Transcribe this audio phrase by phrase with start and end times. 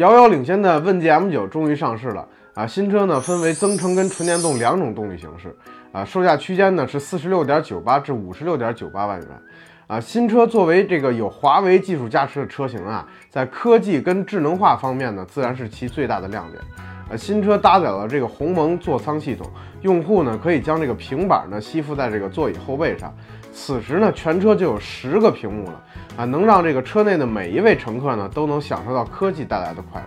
[0.00, 2.66] 遥遥领先的问界 M9 终于上市了啊！
[2.66, 5.54] 新车呢分为增程跟纯电动两种动力形式
[5.92, 9.28] 啊，售价区间呢是四十六点九八至五十六点九八万元
[9.86, 10.00] 啊。
[10.00, 16.64] 新车作为这个有华为技术加持的车型啊，在科技跟智能化方面呢，自然是其最大的亮点。
[17.10, 19.44] 呃，新车搭载了这个鸿蒙座舱系统，
[19.82, 23.12] 用户呢可以将这个平板呢吸附在这个座椅后背上，
[23.52, 25.82] 此时呢全车就有十个屏幕了
[26.16, 30.06] 啊，能让这个车内的每一位乘客呢都能享受到科技带来的快乐。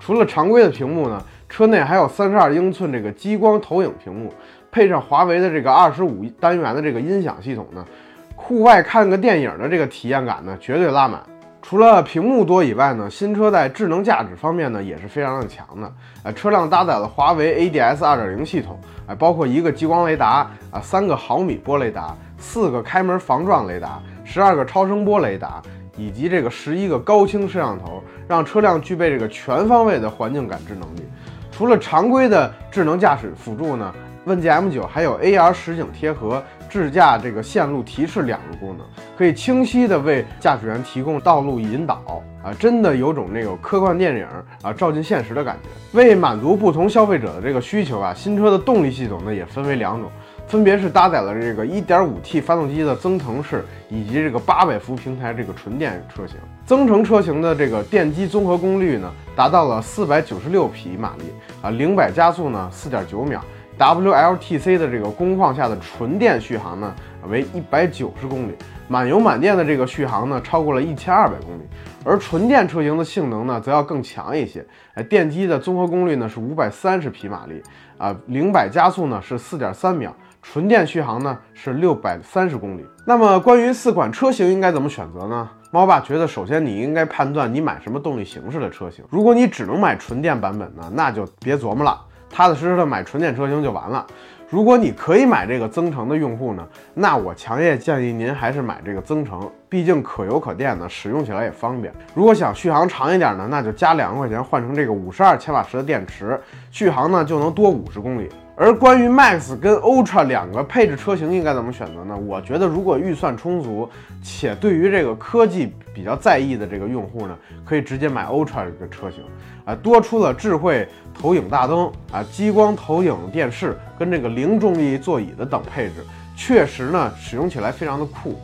[0.00, 4.34] 除了常规的屏幕呢，车内还有三十二英寸这个激光投影屏幕，
[4.72, 7.86] 配上华为的这个二十五单元的这个音响系统呢，
[8.34, 11.22] 户外看个电影的这个体验感呢绝对拉满。
[11.62, 15.90] 除了屏幕多以外呢，新车在智能驾驶方面呢也是非常的强的。
[16.24, 25.62] 呃，车辆搭载了华为 ADS 2.0系统，哎，包括一个激光雷达啊，三个毫米波雷达，四个开门防撞雷达，十二个超声波雷达，
[25.96, 31.08] 以及这个十一个高清摄像头，让车辆具备这个全方位的环境感知能力。
[31.52, 33.94] 除了常规的智能驾驶辅助呢？
[34.24, 38.86] 问界 M9 还有 AR 实景贴合、智驾这个线路提示两个功能，
[39.18, 44.26] 可以清晰的为驾驶员提供道路引导啊，真的有种那个科幻电影
[44.62, 45.68] 啊照进现实的感觉。
[45.98, 50.08] 为满足不同消费者的这个需求啊，新车的动力系统呢也分为两种，
[50.46, 56.36] 分别是搭载了这个 1.5T 发动机的增程式，以及这个800伏平台这个纯电车型。
[56.64, 61.24] 增程车型的这个电机综合功率呢达到了496匹马力
[61.60, 63.44] 啊，零百加速呢4.9秒。
[63.78, 66.94] WLTC 的这个工况下的纯电续航呢
[67.28, 68.52] 为一百九十公里，
[68.88, 71.62] 满油满电的这个续航呢超过了一千二百公里，
[72.04, 77.62] 而纯电车型的性能呢则要更强一些，哎，电机的综合功率呢是五百三十匹马力
[77.98, 82.84] 啊，零百加速呢是四点三秒，纯电续航呢是六百三十公里。
[83.06, 85.48] 那么关于四款车型应该怎么选择呢？
[85.70, 91.98] 猫爸觉得，首先你应该判断你买什么动力形式的车型，如果你只能买纯电版本呢，那就别琢磨了。
[92.32, 94.04] 踏踏实实的买纯电车型就完了。
[94.48, 101.90] 如果你可以买这个增程的用户呢，那我强烈建议您还是买这个增程，毕竟可油可电呢，使用起来也方便。
[102.14, 106.38] 如果想续航长一点呢，那就加两万块钱换成这个五十二千瓦时的电池，
[106.70, 108.28] 续航呢就能多五十公里。
[108.54, 112.14] 而关于 Max 跟 Ultra 两个配置车型应该怎么选择呢？
[112.14, 113.88] 我觉得如果预算充足，
[114.22, 119.24] 且对于这个科技比较在意的这个用户呢，可以直接买 Ultra 这个车型，
[119.64, 126.04] 啊，多出了智慧投影大灯啊、激光投影电视跟这个零重力座椅的等配置，
[126.36, 128.38] 确实呢使用起来非常的酷。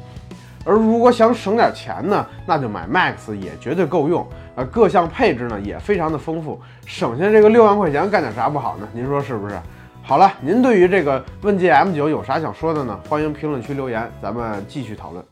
[0.64, 4.26] 而如果想省点钱呢，那就买 Max 也绝对够用，
[4.56, 8.88] 啊，各项配置呢也非常的丰富，省下这个六万块钱干点啥不好呢？
[8.94, 9.54] 您说是不是？
[10.08, 12.98] 好了，您对于这个问界 M9 有啥想说的呢？
[13.10, 15.22] 欢迎评论区留言，咱们继续讨论。